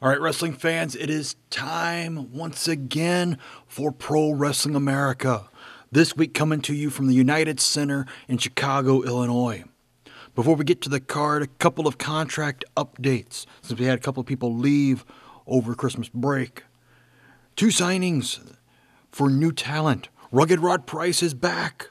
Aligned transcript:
All 0.00 0.08
right, 0.08 0.20
wrestling 0.20 0.52
fans, 0.52 0.94
it 0.94 1.10
is 1.10 1.34
time 1.50 2.30
once 2.32 2.68
again 2.68 3.36
for 3.66 3.90
Pro 3.90 4.30
Wrestling 4.30 4.76
America. 4.76 5.50
This 5.90 6.16
week, 6.16 6.34
coming 6.34 6.60
to 6.62 6.72
you 6.72 6.88
from 6.88 7.08
the 7.08 7.16
United 7.16 7.58
Center 7.58 8.06
in 8.28 8.38
Chicago, 8.38 9.02
Illinois. 9.02 9.64
Before 10.36 10.54
we 10.54 10.64
get 10.64 10.80
to 10.82 10.88
the 10.88 11.00
card, 11.00 11.42
a 11.42 11.48
couple 11.48 11.88
of 11.88 11.98
contract 11.98 12.64
updates 12.76 13.44
since 13.60 13.80
we 13.80 13.86
had 13.86 13.98
a 13.98 14.00
couple 14.00 14.20
of 14.20 14.26
people 14.28 14.54
leave 14.54 15.04
over 15.48 15.74
Christmas 15.74 16.08
break. 16.08 16.62
Two 17.56 17.66
signings 17.66 18.38
for 19.10 19.28
new 19.28 19.50
talent. 19.50 20.10
Rugged 20.30 20.60
Rod 20.60 20.86
Price 20.86 21.24
is 21.24 21.34
back, 21.34 21.88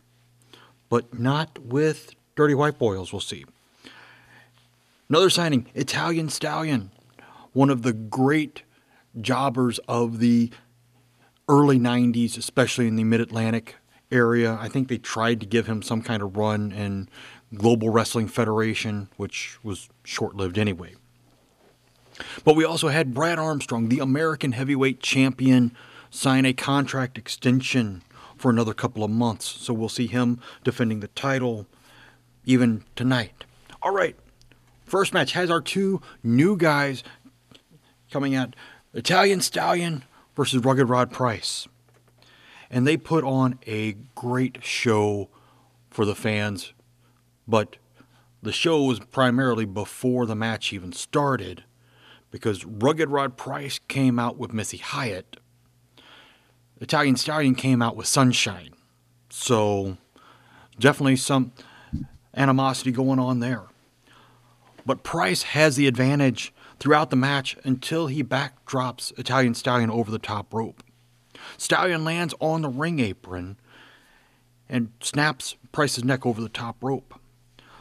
but 0.88 1.20
not 1.20 1.60
with 1.60 2.16
Dirty 2.38 2.56
White 2.56 2.80
Boils, 2.80 3.12
we'll 3.12 3.20
see. 3.20 3.44
Another 5.10 5.30
signing 5.30 5.70
Italian 5.76 6.30
Stallion 6.30 6.92
one 7.58 7.72
of 7.72 7.82
the 7.82 7.92
great 7.92 8.62
jobbers 9.20 9.80
of 9.88 10.20
the 10.20 10.52
early 11.50 11.80
90s, 11.80 12.38
especially 12.38 12.88
in 12.88 12.98
the 12.98 13.04
mid 13.04 13.20
Atlantic 13.20 13.78
area. 14.12 14.56
I 14.62 14.70
think 14.70 14.90
they 14.90 15.00
tried 15.00 15.40
to 15.40 15.48
give 15.48 15.66
him 15.66 15.82
some 15.82 16.04
kind 16.04 16.22
of 16.22 16.38
run 16.38 16.72
in 16.72 17.10
Global 17.56 17.90
Wrestling 17.90 18.28
Federation, 18.28 19.10
which 19.18 19.58
was 19.64 19.90
short 20.04 20.36
lived 20.36 20.60
anyway. 20.60 20.94
But 22.44 22.56
we 22.56 22.64
also 22.64 22.90
had 22.90 23.16
Brad 23.16 23.40
Armstrong, 23.40 23.90
the 23.90 24.00
American 24.00 24.52
heavyweight 24.52 25.00
champion, 25.00 25.76
sign 26.12 26.46
a 26.46 26.54
contract 26.54 27.18
extension 27.18 28.04
for 28.38 28.52
another 28.52 28.76
couple 28.76 29.04
of 29.04 29.10
months. 29.10 29.46
So 29.48 29.74
we'll 29.74 29.90
see 29.90 30.06
him 30.06 30.40
defending 30.64 31.00
the 31.00 31.08
title 31.08 31.66
even 32.46 32.84
tonight. 32.96 33.46
All 33.82 33.92
right. 33.92 34.16
First 34.88 35.14
match 35.14 35.34
has 35.34 35.52
our 35.52 35.60
two 35.60 36.02
new 36.24 36.56
guys 36.56 37.04
coming 38.12 38.36
out 38.36 38.56
Italian 38.94 39.42
Stallion 39.42 40.04
versus 40.36 40.64
Rugged 40.64 40.90
Rod 40.90 41.12
Price. 41.12 41.68
And 42.70 42.86
they 42.86 42.98
put 42.98 43.24
on 43.24 43.60
a 43.66 43.94
great 44.16 44.64
show 44.64 45.30
for 45.90 46.06
the 46.06 46.16
fans, 46.16 46.74
but 47.48 47.78
the 48.42 48.52
show 48.52 48.84
was 48.84 49.00
primarily 49.00 49.66
before 49.66 50.26
the 50.26 50.36
match 50.36 50.72
even 50.74 50.92
started 50.92 51.64
because 52.30 52.66
Rugged 52.66 53.10
Rod 53.10 53.38
Price 53.38 53.80
came 53.88 54.20
out 54.20 54.38
with 54.38 54.54
Missy 54.54 54.78
Hyatt. 54.78 55.38
Italian 56.80 57.16
Stallion 57.16 57.56
came 57.56 57.82
out 57.82 57.96
with 57.96 58.06
Sunshine. 58.06 58.74
So 59.30 59.98
definitely 60.80 61.16
some 61.16 61.54
animosity 62.36 62.92
going 62.92 63.20
on 63.20 63.40
there. 63.40 63.64
But 64.86 65.04
Price 65.04 65.44
has 65.44 65.76
the 65.76 65.88
advantage 65.88 66.54
throughout 66.80 67.10
the 67.10 67.16
match 67.16 67.58
until 67.64 68.08
he 68.08 68.24
backdrops 68.24 69.18
Italian 69.18 69.54
Stallion 69.54 69.90
over 69.90 70.12
the 70.12 70.20
top 70.20 70.54
rope. 70.54 70.84
Stallion 71.58 72.04
lands 72.04 72.34
on 72.40 72.62
the 72.62 72.70
ring 72.70 73.00
apron 73.00 73.58
and 74.70 74.92
snaps 75.02 75.56
Price's 75.72 76.04
neck 76.04 76.26
over 76.26 76.42
the 76.42 76.50
top 76.50 76.78
rope. 76.82 77.20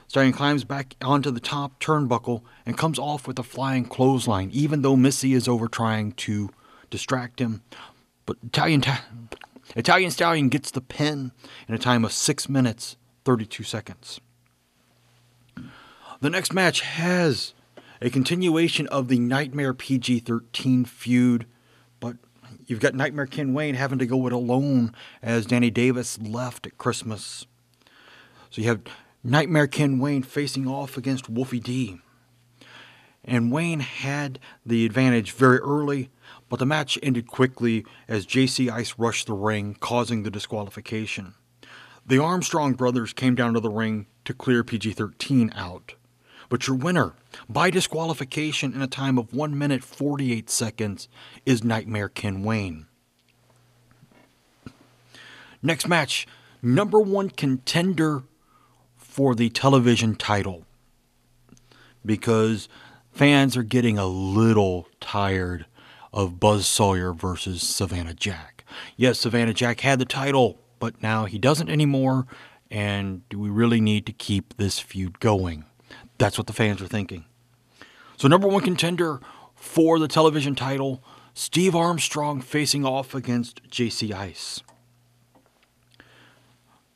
Stallion 0.09 0.33
climbs 0.33 0.65
back 0.65 0.95
onto 1.03 1.31
the 1.31 1.41
top 1.41 1.81
turnbuckle 1.81 2.43
and 2.65 2.79
comes 2.79 2.99
off 2.99 3.27
with 3.27 3.39
a 3.39 3.43
flying 3.43 3.85
clothesline, 3.85 4.51
even 4.53 4.83
though 4.83 4.97
Missy 4.97 5.33
is 5.33 5.49
over 5.49 5.67
trying 5.67 6.13
to 6.13 6.51
distract 6.91 7.41
him. 7.41 7.63
But 8.25 8.37
Italian, 8.45 8.83
ta- 8.83 9.05
Italian 9.75 10.11
Stallion 10.11 10.49
gets 10.49 10.71
the 10.71 10.81
pin 10.81 11.33
in 11.69 11.75
a 11.75 11.79
time 11.79 12.05
of 12.05 12.13
6 12.13 12.49
minutes 12.49 12.97
32 13.25 13.65
seconds. 13.65 14.21
The 16.21 16.31
next 16.31 16.53
match 16.53 16.81
has 16.83 17.53
a 18.01 18.11
continuation 18.11 18.87
of 18.89 19.09
the 19.09 19.19
Nightmare 19.19 19.75
PG 19.75 20.21
13 20.21 20.85
feud, 20.85 21.47
but 22.01 22.17
you've 22.67 22.81
got 22.81 22.95
Nightmare 22.95 23.27
Ken 23.27 23.55
Wayne 23.55 23.75
having 23.75 23.99
to 23.99 24.07
go 24.07 24.27
it 24.27 24.33
alone 24.33 24.93
as 25.23 25.47
Danny 25.47 25.71
Davis 25.71 26.19
left 26.21 26.67
at 26.67 26.79
Christmas. 26.79 27.47
So 28.51 28.63
you 28.63 28.69
have 28.69 28.83
Nightmare 29.25 29.67
Ken 29.67 29.99
Wayne 29.99 30.23
facing 30.23 30.69
off 30.69 30.97
against 30.97 31.29
Wolfie 31.29 31.61
D. 31.61 31.99
And 33.25 33.51
Wayne 33.51 33.81
had 33.81 34.39
the 34.65 34.87
advantage 34.87 35.33
very 35.33 35.59
early, 35.59 36.11
but 36.49 36.61
the 36.61 36.67
match 36.67 36.97
ended 37.03 37.27
quickly 37.27 37.85
as 38.07 38.25
JC 38.25 38.71
Ice 38.71 38.95
rushed 38.97 39.27
the 39.27 39.35
ring, 39.35 39.77
causing 39.81 40.23
the 40.23 40.31
disqualification. 40.31 41.35
The 42.07 42.23
Armstrong 42.23 42.75
brothers 42.75 43.13
came 43.13 43.35
down 43.35 43.55
to 43.55 43.61
the 43.61 43.69
ring 43.69 44.07
to 44.27 44.33
clear 44.33 44.63
PG 44.63 44.93
13 44.93 45.53
out. 45.57 45.95
But 46.49 46.67
your 46.67 46.77
winner, 46.77 47.15
by 47.49 47.71
disqualification 47.71 48.73
in 48.73 48.83
a 48.83 48.87
time 48.87 49.19
of 49.19 49.33
1 49.33 49.57
minute 49.59 49.83
48 49.83 50.49
seconds, 50.49 51.09
is 51.45 51.65
Nightmare 51.65 52.09
Ken 52.09 52.43
Wayne. 52.43 52.87
Next 55.63 55.89
match, 55.89 56.27
number 56.63 57.01
one 57.01 57.31
contender 57.31 58.23
for 58.97 59.35
the 59.35 59.49
television 59.51 60.15
title. 60.15 60.65
Because 62.05 62.69
fans 63.11 63.57
are 63.57 63.63
getting 63.63 63.99
a 63.99 64.07
little 64.07 64.87
tired 65.01 65.67
of 66.13 66.39
Buzz 66.39 66.67
Sawyer 66.67 67.13
versus 67.13 67.63
Savannah 67.63 68.15
Jack. 68.15 68.65
Yes, 68.97 69.19
Savannah 69.19 69.55
Jack 69.55 69.81
had 69.81 69.99
the 69.99 70.05
title, 70.05 70.61
but 70.79 71.03
now 71.03 71.25
he 71.25 71.39
doesn't 71.39 71.69
anymore. 71.69 72.27
And 72.71 73.29
do 73.29 73.39
we 73.39 73.49
really 73.49 73.81
need 73.81 74.07
to 74.07 74.13
keep 74.13 74.57
this 74.57 74.79
feud 74.79 75.21
going? 75.21 75.65
That's 76.19 76.39
what 76.39 76.47
the 76.47 76.53
fans 76.53 76.81
are 76.81 76.87
thinking. 76.87 77.25
So, 78.17 78.29
number 78.29 78.49
one 78.49 78.63
contender 78.63 79.21
for 79.55 79.99
the 79.99 80.09
television 80.09 80.55
title, 80.55 81.03
Steve 81.35 81.77
Armstrong 81.77 82.41
facing 82.41 82.85
off 82.85 83.15
against 83.15 83.69
JC 83.69 84.13
Ice. 84.13 84.63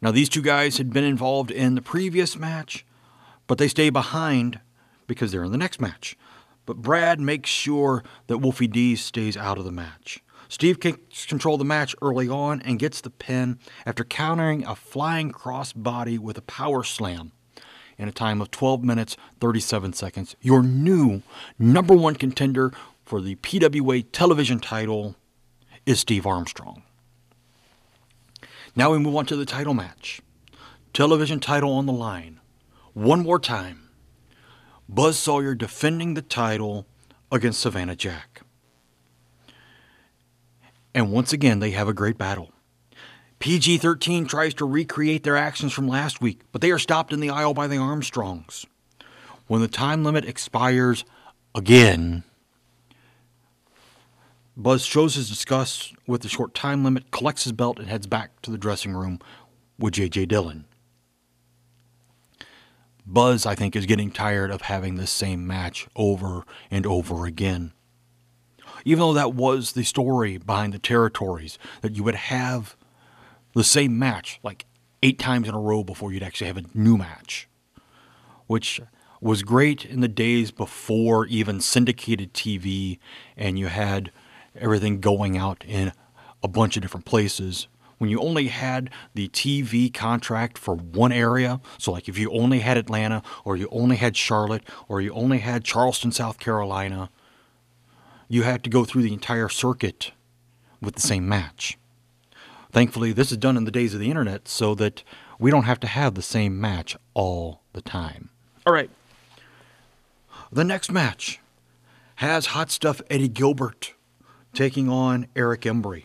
Now, 0.01 0.11
these 0.11 0.31
two 0.31 0.41
guys 0.41 0.79
had 0.79 0.93
been 0.93 1.05
involved 1.05 1.51
in 1.51 1.75
the 1.75 1.83
previous 1.83 2.39
match, 2.39 2.87
but 3.47 3.59
they 3.59 3.69
stay 3.69 3.91
behind 3.91 4.61
because 5.07 5.31
they're 5.31 5.45
in 5.45 5.53
the 5.53 5.59
next 5.59 5.81
match. 5.81 6.17
But 6.65 6.79
Brad 6.79 7.21
makes 7.21 7.51
sure 7.51 8.03
that 8.29 8.39
Wolfie 8.39 8.67
D 8.67 8.97
stays 8.97 9.37
out 9.37 9.59
of 9.59 9.65
the 9.65 9.73
match. 9.73 10.21
Steve 10.49 10.81
takes 10.81 11.27
control 11.27 11.57
of 11.57 11.59
the 11.59 11.65
match 11.65 11.95
early 12.01 12.29
on 12.29 12.63
and 12.63 12.79
gets 12.79 13.01
the 13.01 13.11
pin 13.11 13.59
after 13.85 14.05
countering 14.05 14.65
a 14.65 14.75
flying 14.75 15.33
crossbody 15.33 16.19
with 16.19 16.39
a 16.39 16.43
power 16.43 16.83
slam 16.83 17.33
in 18.01 18.09
a 18.09 18.13
time 18.13 18.41
of 18.41 18.51
12 18.51 18.83
minutes 18.83 19.17
37 19.41 19.93
seconds. 19.93 20.35
Your 20.41 20.63
new 20.63 21.23
number 21.59 21.95
one 21.95 22.17
contender 22.17 22.73
for 23.05 23.21
the 23.21 23.37
PWA 23.37 24.05
television 24.11 24.59
title 24.59 25.17
is 25.85 26.01
Steve 26.01 26.27
Armstrong. 26.27 26.83
Now 28.75 28.93
we 28.93 28.99
move 28.99 29.17
on 29.17 29.27
to 29.27 29.37
the 29.37 29.45
title 29.45 29.75
match. 29.75 30.23
Television 30.95 31.41
title 31.41 31.73
on 31.73 31.85
the 31.85 31.93
line. 31.93 32.41
One 32.95 33.23
more 33.23 33.39
time. 33.39 33.91
Buzz 34.89 35.19
Sawyer 35.19 35.55
defending 35.55 36.15
the 36.15 36.23
title 36.23 36.87
against 37.31 37.61
Savannah 37.61 37.97
Jack. 37.97 38.41
And 40.95 41.13
once 41.13 41.33
again, 41.33 41.61
they 41.61 41.73
have 41.73 41.87
a 41.87 41.93
great 41.93 42.17
battle. 42.17 42.51
PG 43.41 43.79
13 43.79 44.27
tries 44.27 44.53
to 44.55 44.67
recreate 44.67 45.23
their 45.23 45.37
actions 45.37 45.73
from 45.73 45.89
last 45.89 46.21
week, 46.21 46.43
but 46.53 46.61
they 46.61 46.71
are 46.71 46.79
stopped 46.79 47.11
in 47.11 47.21
the 47.21 47.31
aisle 47.31 47.55
by 47.55 47.67
the 47.67 47.79
Armstrongs. 47.79 48.67
When 49.47 49.63
the 49.63 49.69
time 49.69 50.05
limit 50.05 50.27
expires 50.27 51.07
again, 51.55 52.23
Buzz 54.59 54.85
shows 54.85 55.15
his 55.15 55.31
disgust 55.31 55.95
with 56.07 56.21
the 56.21 56.29
short 56.29 56.55
time 56.55 56.85
limit, 56.85 57.11
collects 57.13 57.45
his 57.45 57.53
belt, 57.53 57.79
and 57.79 57.89
heads 57.89 58.07
back 58.07 58.43
to 58.43 58.51
the 58.51 58.59
dressing 58.59 58.93
room 58.93 59.19
with 59.79 59.95
J.J. 59.95 60.27
Dillon. 60.27 60.67
Buzz, 63.07 63.47
I 63.47 63.55
think, 63.55 63.75
is 63.75 63.87
getting 63.87 64.11
tired 64.11 64.51
of 64.51 64.63
having 64.63 64.97
this 64.97 65.11
same 65.11 65.47
match 65.47 65.89
over 65.97 66.45
and 66.71 66.85
over 66.85 67.25
again. 67.25 67.73
Even 68.85 69.01
though 69.01 69.15
that 69.15 69.33
was 69.33 69.73
the 69.73 69.83
story 69.83 70.37
behind 70.37 70.75
the 70.75 70.79
territories, 70.79 71.59
that 71.81 71.97
you 71.97 72.05
would 72.05 72.15
have 72.15 72.77
the 73.55 73.65
same 73.65 73.99
match 73.99 74.41
like 74.43 74.67
eight 75.03 75.19
times 75.19 75.49
in 75.49 75.55
a 75.55 75.61
row 75.61 75.83
before 75.83 76.13
you'd 76.13 76.23
actually 76.23 76.47
have 76.47 76.57
a 76.57 76.65
new 76.75 76.97
match, 76.97 77.49
which 78.47 78.81
was 79.21 79.43
great 79.43 79.85
in 79.85 80.01
the 80.01 80.09
days 80.09 80.51
before 80.51 81.27
even 81.27 81.61
syndicated 81.61 82.33
TV 82.33 82.99
and 83.37 83.59
you 83.59 83.67
had 83.67 84.11
everything 84.55 85.01
going 85.01 85.37
out 85.37 85.65
in 85.67 85.93
a 86.43 86.49
bunch 86.49 86.77
of 86.77 86.83
different 86.83 87.07
places. 87.07 87.69
When 87.99 88.09
you 88.09 88.19
only 88.21 88.49
had 88.49 88.89
the 89.13 89.29
TV 89.29 89.93
contract 89.93 90.57
for 90.57 90.75
one 90.75 91.13
area, 91.13 91.61
so 91.77 91.93
like 91.93 92.09
if 92.09 92.17
you 92.17 92.31
only 92.33 92.61
had 92.61 92.79
Atlanta 92.79 93.23
or 93.45 93.57
you 93.57 93.69
only 93.71 93.97
had 93.97 94.17
Charlotte 94.17 94.63
or 94.89 95.03
you 95.03 95.13
only 95.13 95.39
had 95.39 95.65
Charleston, 95.65 96.11
South 96.11 96.39
Carolina, 96.39 97.11
you 98.27 98.43
had 98.43 98.65
to 98.65 98.71
go 98.71 98.85
through 98.85 99.03
the 99.03 99.13
entire 99.13 99.51
circuit 99.51 100.13
with 100.81 100.95
the 100.95 101.03
same 101.03 101.29
match. 101.29 101.77
Thankfully, 102.73 103.13
this 103.13 103.33
is 103.33 103.39
done 103.39 103.57
in 103.57 103.65
the 103.65 103.71
days 103.71 103.95
of 103.95 104.01
the 104.01 104.11
internet 104.11 104.47
so 104.47 104.75
that 104.77 105.03
we 105.39 105.51
don't 105.51 105.65
have 105.65 105.81
to 105.81 105.87
have 105.87 106.15
the 106.15 106.23
same 106.23 106.61
match 106.61 106.97
all 107.15 107.63
the 107.73 107.83
time. 107.83 108.31
All 108.67 108.73
right. 108.73 108.91
The 110.53 110.65
next 110.65 110.91
match 110.93 111.41
has 112.17 112.47
Hot 112.47 112.71
Stuff 112.71 113.01
Eddie 113.09 113.29
Gilbert 113.29 113.95
taking 114.53 114.89
on 114.89 115.27
Eric 115.35 115.63
Embry. 115.63 116.05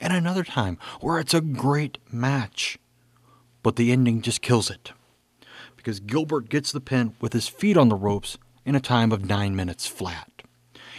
And 0.00 0.12
another 0.12 0.44
time 0.44 0.78
where 1.00 1.18
it's 1.18 1.34
a 1.34 1.40
great 1.40 1.98
match, 2.12 2.78
but 3.62 3.76
the 3.76 3.92
ending 3.92 4.22
just 4.22 4.42
kills 4.42 4.70
it. 4.70 4.92
Because 5.76 6.00
Gilbert 6.00 6.48
gets 6.48 6.72
the 6.72 6.80
pin 6.80 7.14
with 7.20 7.32
his 7.32 7.48
feet 7.48 7.76
on 7.76 7.88
the 7.88 7.96
ropes 7.96 8.38
in 8.64 8.74
a 8.74 8.80
time 8.80 9.12
of 9.12 9.24
9 9.24 9.54
minutes 9.54 9.86
flat. 9.86 10.35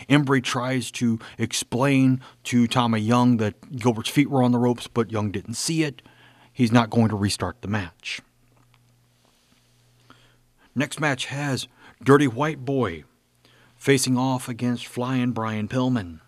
Embry 0.10 0.44
tries 0.44 0.92
to 0.92 1.20
explain 1.38 2.22
to 2.46 2.68
Tommy 2.68 3.00
Young 3.00 3.38
that 3.38 3.76
Gilbert's 3.76 4.10
feet 4.10 4.30
were 4.30 4.44
on 4.44 4.52
the 4.52 4.60
ropes, 4.60 4.88
but 4.88 5.12
Young 5.12 5.32
didn't 5.32 5.56
see 5.56 5.84
it. 5.84 6.02
He's 6.52 6.72
not 6.72 6.90
going 6.90 7.10
to 7.10 7.16
restart 7.16 7.62
the 7.62 7.68
match. 7.68 8.22
Next 10.74 11.00
match 11.00 11.26
has 11.26 11.68
Dirty 12.04 12.28
White 12.28 12.64
Boy 12.64 13.04
facing 13.76 14.18
off 14.18 14.48
against 14.48 14.88
Flying 14.88 15.32
Brian 15.32 15.68
Pillman. 15.68 16.20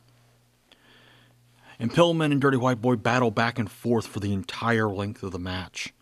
And 1.80 1.92
Pillman 1.92 2.32
and 2.32 2.42
Dirty 2.42 2.58
White 2.58 2.82
Boy 2.82 2.96
battle 2.96 3.32
back 3.32 3.58
and 3.58 3.72
forth 3.72 4.06
for 4.06 4.20
the 4.20 4.34
entire 4.34 4.90
length 4.90 5.24
of 5.24 5.32
the 5.32 5.40
match. 5.40 5.94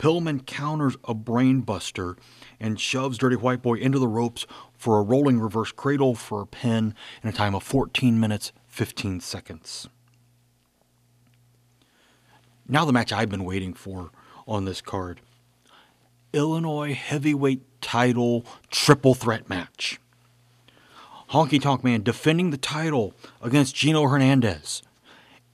Pillman 0.00 0.46
counters 0.46 0.96
a 1.04 1.14
brainbuster 1.14 2.16
and 2.58 2.80
shoves 2.80 3.18
Dirty 3.18 3.36
White 3.36 3.60
Boy 3.60 3.74
into 3.74 3.98
the 3.98 4.08
ropes 4.08 4.46
for 4.72 4.98
a 4.98 5.02
rolling 5.02 5.38
reverse 5.38 5.72
cradle 5.72 6.14
for 6.14 6.40
a 6.40 6.46
pin 6.46 6.94
in 7.22 7.28
a 7.28 7.32
time 7.32 7.54
of 7.54 7.62
14 7.62 8.18
minutes 8.18 8.52
15 8.68 9.20
seconds. 9.20 9.90
Now, 12.66 12.86
the 12.86 12.94
match 12.94 13.12
I've 13.12 13.28
been 13.28 13.44
waiting 13.44 13.74
for 13.74 14.10
on 14.48 14.64
this 14.64 14.80
card 14.80 15.20
Illinois 16.32 16.94
heavyweight 16.94 17.82
title 17.82 18.46
triple 18.70 19.12
threat 19.12 19.50
match. 19.50 20.00
Honky 21.30 21.60
Tonk 21.60 21.84
Man 21.84 22.02
defending 22.02 22.50
the 22.50 22.56
title 22.56 23.12
against 23.42 23.76
Gino 23.76 24.04
Hernandez 24.08 24.82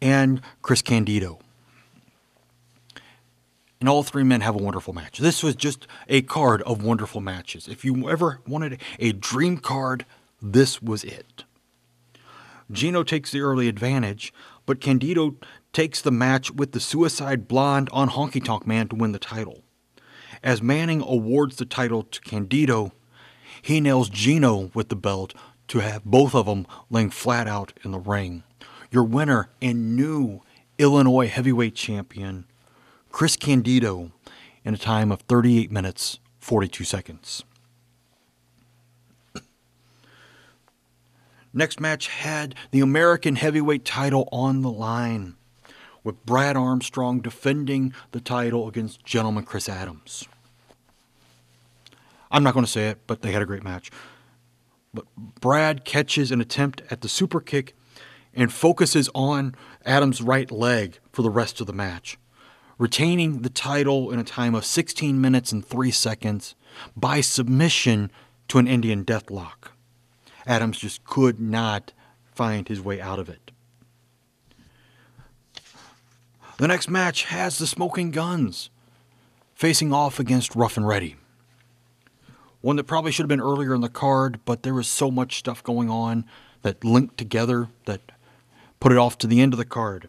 and 0.01 0.41
Chris 0.63 0.83
Candido. 0.83 1.41
And 3.81 3.89
all 3.89 4.03
three 4.03 4.23
men 4.23 4.41
have 4.41 4.55
a 4.55 4.63
wonderful 4.63 4.95
match. 4.95 5.19
This 5.19 5.43
was 5.43 5.55
just 5.55 5.87
a 6.09 6.23
card 6.23 6.63
of 6.63 6.83
wonderful 6.83 7.21
matches. 7.21 7.69
If 7.69 7.85
you 7.85 8.09
ever 8.09 8.41
wanted 8.47 8.81
a 8.99 9.13
dream 9.13 9.59
card, 9.59 10.07
this 10.41 10.81
was 10.81 11.05
it. 11.05 11.45
Gino 12.73 13.03
takes 13.03 13.31
the 13.31 13.41
early 13.41 13.69
advantage, 13.69 14.33
but 14.65 14.81
Candido 14.81 15.37
takes 15.73 16.01
the 16.01 16.11
match 16.11 16.51
with 16.51 16.73
the 16.73 16.81
Suicide 16.81 17.47
Blonde 17.47 17.89
on 17.93 18.11
Honky 18.11 18.43
Tonk 18.43 18.67
Man 18.67 18.89
to 18.89 18.97
win 18.97 19.13
the 19.13 19.19
title. 19.19 19.63
As 20.43 20.63
Manning 20.63 21.03
awards 21.03 21.57
the 21.57 21.65
title 21.65 22.03
to 22.03 22.21
Candido, 22.23 22.93
he 23.61 23.81
nails 23.81 24.09
Gino 24.09 24.71
with 24.75 24.89
the 24.89 24.97
belt 24.97 25.35
to 25.69 25.81
have 25.81 26.05
both 26.05 26.35
of 26.35 26.47
them 26.47 26.67
laying 26.91 27.11
flat 27.11 27.47
out 27.47 27.73
in 27.85 27.91
the 27.91 27.99
ring. 27.99 28.43
Your 28.91 29.05
winner 29.05 29.51
and 29.61 29.97
new 29.97 30.41
Illinois 30.79 31.29
heavyweight 31.29 31.75
champion, 31.75 32.47
Chris 33.17 33.35
Candido, 33.35 34.13
in 34.63 34.75
a 34.75 34.77
time 34.77 35.11
of 35.11 35.23
38 35.23 35.73
minutes, 35.73 36.19
42 36.39 36.85
seconds. 36.85 37.45
Next 41.55 41.81
match 41.81 42.09
had 42.09 42.55
the 42.73 42.81
American 42.81 43.37
heavyweight 43.37 43.87
title 43.87 44.29
on 44.31 44.61
the 44.61 44.71
line, 44.71 45.37
with 46.05 46.27
Brad 46.27 46.59
Armstrong 46.59 47.23
defending 47.23 47.95
the 48.13 48.21
title 48.21 48.69
against 48.69 49.03
gentleman 49.03 49.45
Chris 49.45 49.67
Adams. 49.67 50.29
I'm 52.31 52.43
not 52.43 52.53
going 52.53 52.67
to 52.67 52.71
say 52.71 52.91
it, 52.91 52.99
but 53.07 53.23
they 53.23 53.33
had 53.33 53.41
a 53.41 53.47
great 53.47 53.65
match. 53.65 53.91
But 54.93 55.07
Brad 55.17 55.87
catches 55.87 56.31
an 56.31 56.43
attempt 56.43 56.83
at 56.91 57.01
the 57.01 57.09
super 57.09 57.41
kick 57.41 57.75
and 58.35 58.53
focuses 58.53 59.09
on 59.15 59.55
Adams' 59.87 60.21
right 60.21 60.51
leg 60.51 60.99
for 61.13 61.23
the 61.23 61.31
rest 61.31 61.63
of 61.63 61.67
the 61.67 61.73
match, 61.73 62.19
retaining 62.79 63.43
the 63.43 63.51
title 63.51 64.11
in 64.11 64.19
a 64.19 64.25
time 64.25 64.55
of 64.55 64.65
16 64.65 65.21
minutes 65.21 65.53
and 65.53 65.65
3 65.65 65.91
seconds 65.91 66.55
by 66.97 67.21
submission 67.21 68.11
to 68.49 68.59
an 68.59 68.67
Indian 68.67 69.05
deathlock. 69.05 69.71
Adams 70.47 70.79
just 70.79 71.05
could 71.05 71.41
not 71.41 71.93
find 72.25 72.69
his 72.69 72.81
way 72.81 73.01
out 73.01 73.19
of 73.19 73.29
it. 73.29 73.51
The 76.59 76.69
next 76.69 76.89
match 76.89 77.25
has 77.25 77.59
the 77.59 77.67
Smoking 77.67 78.11
Guns 78.11 78.71
facing 79.55 79.93
off 79.93 80.21
against 80.21 80.55
Rough 80.55 80.77
and 80.77 80.87
Ready. 80.87 81.17
One 82.61 82.77
that 82.77 82.85
probably 82.85 83.13
should 83.13 83.25
have 83.25 83.29
been 83.29 83.41
earlier 83.41 83.75
in 83.75 83.81
the 83.81 83.89
card, 83.89 84.41
but 84.45 84.63
there 84.63 84.75
was 84.75 84.89
so 84.89 85.11
much 85.11 85.39
stuff 85.39 85.63
going 85.63 85.91
on 85.91 86.25
that 86.63 86.85
linked 86.85 87.17
together 87.19 87.69
that 87.85 88.01
put 88.81 88.93
it 88.93 88.99
off 88.99 89.19
to 89.19 89.27
the 89.27 89.41
end 89.41 89.53
of 89.53 89.59
the 89.59 89.65
card. 89.65 90.09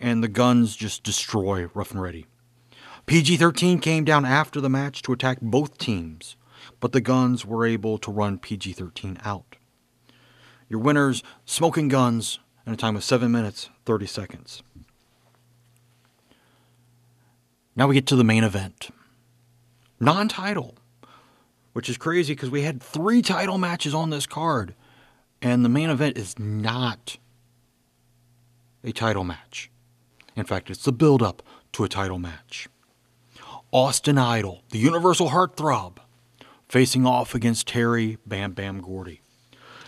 And 0.00 0.24
the 0.24 0.28
guns 0.28 0.74
just 0.74 1.02
destroy 1.02 1.68
Rough 1.74 1.92
and 1.92 2.00
Ready. 2.00 2.26
PG 3.06 3.36
13 3.36 3.78
came 3.80 4.04
down 4.04 4.24
after 4.24 4.60
the 4.60 4.70
match 4.70 5.02
to 5.02 5.12
attack 5.12 5.38
both 5.40 5.78
teams, 5.78 6.36
but 6.80 6.92
the 6.92 7.00
guns 7.00 7.44
were 7.44 7.66
able 7.66 7.98
to 7.98 8.10
run 8.10 8.38
PG 8.38 8.72
13 8.72 9.18
out. 9.22 9.56
Your 10.68 10.80
winners, 10.80 11.22
Smoking 11.44 11.88
Guns, 11.88 12.38
in 12.66 12.72
a 12.72 12.76
time 12.76 12.96
of 12.96 13.04
7 13.04 13.30
minutes, 13.30 13.68
30 13.84 14.06
seconds. 14.06 14.62
Now 17.76 17.86
we 17.88 17.94
get 17.94 18.06
to 18.06 18.16
the 18.16 18.24
main 18.24 18.44
event. 18.44 18.90
Non 19.98 20.28
title 20.28 20.76
which 21.72 21.88
is 21.88 21.96
crazy 21.96 22.34
because 22.34 22.50
we 22.50 22.62
had 22.62 22.82
three 22.82 23.22
title 23.22 23.58
matches 23.58 23.94
on 23.94 24.10
this 24.10 24.26
card, 24.26 24.74
and 25.40 25.64
the 25.64 25.68
main 25.68 25.90
event 25.90 26.18
is 26.18 26.38
not 26.38 27.16
a 28.82 28.92
title 28.92 29.24
match. 29.24 29.70
In 30.36 30.44
fact, 30.44 30.70
it's 30.70 30.84
the 30.84 30.92
build 30.92 31.22
up 31.22 31.42
to 31.72 31.84
a 31.84 31.88
title 31.88 32.18
match. 32.18 32.68
Austin 33.72 34.18
Idol, 34.18 34.62
the 34.70 34.78
Universal 34.78 35.30
Heartthrob, 35.30 35.98
facing 36.68 37.06
off 37.06 37.34
against 37.34 37.68
Terry 37.68 38.18
Bam 38.26 38.52
Bam 38.52 38.80
Gordy. 38.80 39.20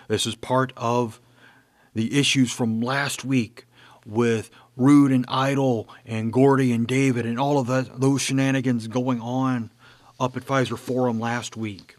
This 0.08 0.26
is 0.26 0.34
part 0.34 0.72
of 0.76 1.20
the 1.94 2.18
issues 2.18 2.52
from 2.52 2.80
last 2.80 3.24
week 3.24 3.66
with 4.06 4.50
Rude 4.76 5.12
and 5.12 5.24
Idol 5.28 5.88
and 6.06 6.32
Gordy 6.32 6.72
and 6.72 6.86
David 6.86 7.26
and 7.26 7.38
all 7.38 7.58
of 7.58 8.00
those 8.00 8.22
shenanigans 8.22 8.86
going 8.88 9.20
on 9.20 9.70
up 10.18 10.36
at 10.36 10.44
Fiserv 10.44 10.78
Forum 10.78 11.18
last 11.18 11.56
week. 11.56 11.96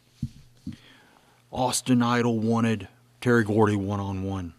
Austin 1.52 2.02
Idol 2.02 2.40
wanted 2.40 2.88
Terry 3.22 3.44
Gordy 3.44 3.76
one 3.76 4.00
on 4.00 4.24
one. 4.24 4.54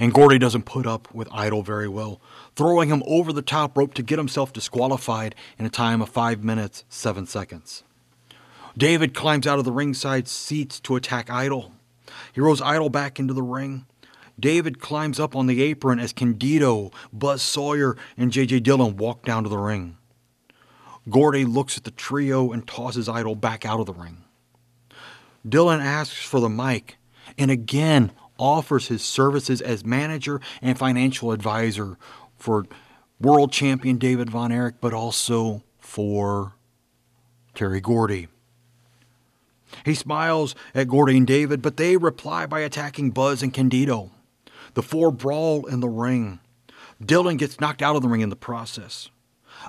And 0.00 0.14
Gordy 0.14 0.38
doesn't 0.38 0.64
put 0.64 0.86
up 0.86 1.14
with 1.14 1.28
Idol 1.30 1.62
very 1.62 1.86
well, 1.86 2.22
throwing 2.56 2.88
him 2.88 3.02
over 3.06 3.34
the 3.34 3.42
top 3.42 3.76
rope 3.76 3.92
to 3.94 4.02
get 4.02 4.18
himself 4.18 4.50
disqualified 4.50 5.34
in 5.58 5.66
a 5.66 5.70
time 5.70 6.00
of 6.00 6.08
5 6.08 6.42
minutes, 6.42 6.84
7 6.88 7.26
seconds. 7.26 7.84
David 8.78 9.12
climbs 9.12 9.46
out 9.46 9.58
of 9.58 9.66
the 9.66 9.72
ringside 9.72 10.26
seats 10.26 10.80
to 10.80 10.96
attack 10.96 11.28
Idol. 11.28 11.74
He 12.32 12.40
rolls 12.40 12.62
Idol 12.62 12.88
back 12.88 13.20
into 13.20 13.34
the 13.34 13.42
ring. 13.42 13.84
David 14.38 14.80
climbs 14.80 15.20
up 15.20 15.36
on 15.36 15.46
the 15.46 15.60
apron 15.62 15.98
as 15.98 16.14
Candido, 16.14 16.92
Buzz 17.12 17.42
Sawyer, 17.42 17.94
and 18.16 18.32
J.J. 18.32 18.60
Dillon 18.60 18.96
walk 18.96 19.26
down 19.26 19.42
to 19.42 19.50
the 19.50 19.58
ring. 19.58 19.98
Gordy 21.10 21.44
looks 21.44 21.76
at 21.76 21.84
the 21.84 21.90
trio 21.90 22.52
and 22.52 22.66
tosses 22.66 23.06
Idol 23.06 23.34
back 23.34 23.66
out 23.66 23.80
of 23.80 23.86
the 23.86 23.92
ring. 23.92 24.24
Dillon 25.46 25.80
asks 25.80 26.24
for 26.24 26.40
the 26.40 26.48
mic 26.48 26.96
and 27.36 27.50
again 27.50 28.12
offers 28.40 28.88
his 28.88 29.02
services 29.02 29.60
as 29.60 29.84
manager 29.84 30.40
and 30.60 30.78
financial 30.78 31.30
advisor 31.30 31.96
for 32.36 32.66
world 33.20 33.52
champion 33.52 33.98
David 33.98 34.30
Von 34.30 34.50
Erich, 34.50 34.76
but 34.80 34.94
also 34.94 35.62
for 35.78 36.54
Terry 37.54 37.80
Gordy. 37.80 38.28
He 39.84 39.94
smiles 39.94 40.54
at 40.74 40.88
Gordy 40.88 41.16
and 41.16 41.26
David, 41.26 41.62
but 41.62 41.76
they 41.76 41.96
reply 41.96 42.46
by 42.46 42.60
attacking 42.60 43.10
Buzz 43.10 43.42
and 43.42 43.54
Candido. 43.54 44.10
The 44.74 44.82
four 44.82 45.10
brawl 45.10 45.66
in 45.66 45.80
the 45.80 45.88
ring. 45.88 46.40
Dillon 47.04 47.36
gets 47.36 47.60
knocked 47.60 47.82
out 47.82 47.96
of 47.96 48.02
the 48.02 48.08
ring 48.08 48.20
in 48.20 48.30
the 48.30 48.36
process. 48.36 49.10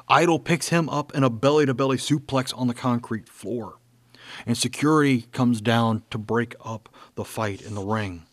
Idol 0.07 0.39
picks 0.39 0.69
him 0.69 0.89
up 0.89 1.13
in 1.15 1.23
a 1.23 1.29
belly 1.29 1.65
to 1.65 1.73
belly 1.73 1.97
suplex 1.97 2.57
on 2.57 2.67
the 2.67 2.73
concrete 2.73 3.27
floor. 3.27 3.77
And 4.45 4.57
security 4.57 5.23
comes 5.33 5.59
down 5.61 6.03
to 6.09 6.17
break 6.17 6.55
up 6.63 6.89
the 7.15 7.25
fight 7.25 7.61
in 7.61 7.75
the 7.75 7.83
ring. 7.83 8.23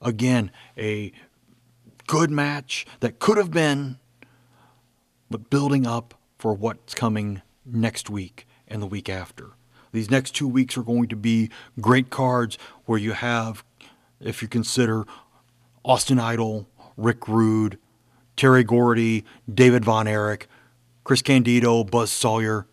Again, 0.00 0.50
a 0.78 1.12
good 2.06 2.30
match 2.30 2.86
that 3.00 3.18
could 3.18 3.36
have 3.36 3.50
been, 3.50 3.98
but 5.30 5.50
building 5.50 5.86
up 5.86 6.14
for 6.38 6.54
what's 6.54 6.94
coming 6.94 7.42
next 7.64 8.08
week 8.08 8.46
and 8.66 8.80
the 8.80 8.86
week 8.86 9.08
after. 9.08 9.50
These 9.92 10.10
next 10.10 10.34
two 10.34 10.48
weeks 10.48 10.76
are 10.76 10.82
going 10.82 11.08
to 11.08 11.16
be 11.16 11.50
great 11.80 12.10
cards 12.10 12.56
where 12.86 12.98
you 12.98 13.12
have, 13.12 13.64
if 14.20 14.40
you 14.40 14.48
consider 14.48 15.04
Austin 15.84 16.18
Idol, 16.18 16.68
Rick 16.96 17.28
Rude, 17.28 17.78
Terry 18.36 18.64
Gordy, 18.64 19.24
David 19.52 19.84
Von 19.84 20.06
Erich, 20.06 20.48
Chris 21.04 21.22
Candido, 21.22 21.84
Buzz 21.84 22.10
Sawyer. 22.10 22.66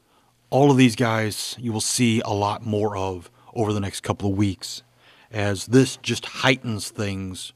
All 0.50 0.72
of 0.72 0.78
these 0.78 0.96
guys 0.96 1.56
you 1.60 1.74
will 1.74 1.82
see 1.82 2.22
a 2.22 2.30
lot 2.30 2.66
more 2.66 2.96
of 2.96 3.30
over 3.54 3.74
the 3.74 3.80
next 3.80 4.02
couple 4.02 4.30
of 4.30 4.38
weeks, 4.38 4.84
as 5.32 5.68
this 5.68 5.98
just 5.98 6.26
heightens 6.26 6.90
things 6.90 7.54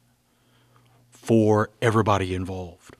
for 1.09 1.69
everybody 1.81 2.33
involved. 2.33 2.95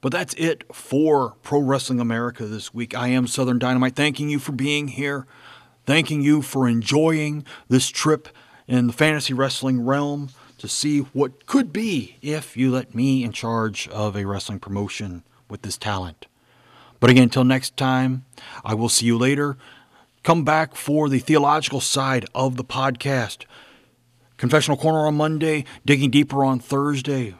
But 0.00 0.12
that's 0.12 0.34
it 0.34 0.64
for 0.74 1.34
Pro 1.42 1.60
Wrestling 1.60 2.00
America 2.00 2.46
this 2.46 2.72
week. 2.72 2.96
I 2.96 3.08
am 3.08 3.26
Southern 3.26 3.58
Dynamite, 3.58 3.94
thanking 3.94 4.30
you 4.30 4.38
for 4.38 4.52
being 4.52 4.88
here, 4.88 5.26
thanking 5.84 6.22
you 6.22 6.40
for 6.40 6.66
enjoying 6.66 7.44
this 7.68 7.88
trip 7.88 8.28
in 8.66 8.86
the 8.86 8.92
fantasy 8.92 9.34
wrestling 9.34 9.84
realm 9.84 10.30
to 10.56 10.68
see 10.68 11.00
what 11.00 11.46
could 11.46 11.72
be 11.72 12.16
if 12.22 12.56
you 12.56 12.70
let 12.70 12.94
me 12.94 13.24
in 13.24 13.32
charge 13.32 13.88
of 13.88 14.16
a 14.16 14.24
wrestling 14.24 14.58
promotion 14.58 15.22
with 15.48 15.62
this 15.62 15.76
talent. 15.76 16.26
But 16.98 17.10
again, 17.10 17.24
until 17.24 17.44
next 17.44 17.76
time, 17.76 18.24
I 18.64 18.74
will 18.74 18.88
see 18.88 19.06
you 19.06 19.18
later. 19.18 19.56
Come 20.22 20.44
back 20.44 20.74
for 20.74 21.08
the 21.08 21.18
theological 21.18 21.80
side 21.80 22.26
of 22.34 22.56
the 22.56 22.64
podcast. 22.64 23.46
Confessional 24.36 24.76
Corner 24.76 25.06
on 25.06 25.16
Monday, 25.16 25.64
digging 25.86 26.10
deeper 26.10 26.44
on 26.44 26.60
Thursday. 26.60 27.34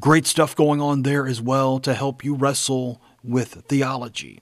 Great 0.00 0.26
stuff 0.26 0.56
going 0.56 0.80
on 0.80 1.02
there 1.02 1.28
as 1.28 1.40
well 1.40 1.78
to 1.78 1.94
help 1.94 2.24
you 2.24 2.34
wrestle 2.34 3.00
with 3.22 3.64
theology. 3.68 4.40